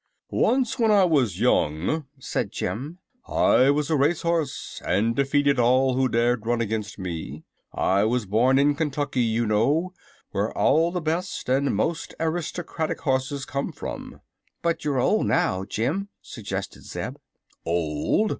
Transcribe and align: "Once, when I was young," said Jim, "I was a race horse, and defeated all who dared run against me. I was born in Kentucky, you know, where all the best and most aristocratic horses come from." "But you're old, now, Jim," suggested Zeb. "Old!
"Once, 0.33 0.79
when 0.79 0.89
I 0.89 1.03
was 1.03 1.39
young," 1.39 2.07
said 2.17 2.51
Jim, 2.51 2.97
"I 3.27 3.69
was 3.69 3.91
a 3.91 3.95
race 3.95 4.23
horse, 4.23 4.81
and 4.83 5.15
defeated 5.15 5.59
all 5.59 5.93
who 5.93 6.09
dared 6.09 6.43
run 6.47 6.59
against 6.59 6.97
me. 6.97 7.43
I 7.71 8.05
was 8.05 8.25
born 8.25 8.57
in 8.57 8.73
Kentucky, 8.73 9.21
you 9.21 9.45
know, 9.45 9.93
where 10.31 10.51
all 10.57 10.91
the 10.91 11.01
best 11.01 11.47
and 11.49 11.75
most 11.75 12.15
aristocratic 12.19 13.01
horses 13.01 13.45
come 13.45 13.71
from." 13.71 14.21
"But 14.63 14.83
you're 14.83 14.99
old, 14.99 15.27
now, 15.27 15.65
Jim," 15.65 16.09
suggested 16.19 16.81
Zeb. 16.83 17.17
"Old! 17.63 18.29